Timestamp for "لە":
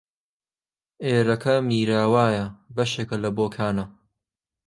3.23-3.29